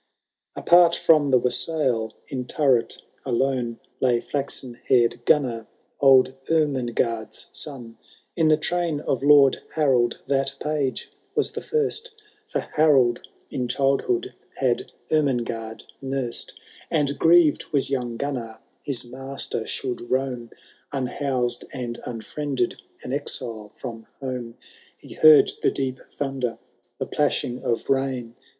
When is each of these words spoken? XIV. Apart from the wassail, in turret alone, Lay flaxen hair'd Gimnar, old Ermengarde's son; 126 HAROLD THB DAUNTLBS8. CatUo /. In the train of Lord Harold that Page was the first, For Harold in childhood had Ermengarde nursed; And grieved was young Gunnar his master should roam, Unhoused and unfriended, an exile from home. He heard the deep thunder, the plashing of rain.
XIV. 0.57 0.61
Apart 0.63 0.95
from 0.95 1.29
the 1.29 1.37
wassail, 1.37 2.11
in 2.27 2.45
turret 2.47 3.03
alone, 3.23 3.79
Lay 3.99 4.19
flaxen 4.19 4.73
hair'd 4.85 5.23
Gimnar, 5.27 5.67
old 5.99 6.33
Ermengarde's 6.49 7.45
son; 7.51 7.99
126 8.33 8.35
HAROLD 8.39 8.39
THB 8.39 8.39
DAUNTLBS8. 8.39 8.39
CatUo 8.39 8.41
/. 8.41 8.41
In 8.41 8.47
the 8.47 8.57
train 8.57 8.99
of 9.01 9.21
Lord 9.23 9.61
Harold 9.75 10.19
that 10.25 10.53
Page 10.59 11.11
was 11.35 11.51
the 11.51 11.61
first, 11.61 12.15
For 12.47 12.59
Harold 12.61 13.27
in 13.51 13.67
childhood 13.67 14.33
had 14.55 14.91
Ermengarde 15.11 15.83
nursed; 16.01 16.59
And 16.89 17.19
grieved 17.19 17.65
was 17.71 17.91
young 17.91 18.17
Gunnar 18.17 18.57
his 18.81 19.05
master 19.05 19.67
should 19.67 20.09
roam, 20.09 20.49
Unhoused 20.91 21.63
and 21.71 21.99
unfriended, 22.07 22.81
an 23.03 23.13
exile 23.13 23.69
from 23.75 24.07
home. 24.19 24.57
He 24.97 25.13
heard 25.13 25.51
the 25.61 25.69
deep 25.69 25.99
thunder, 26.09 26.57
the 26.97 27.05
plashing 27.05 27.61
of 27.63 27.87
rain. 27.87 28.33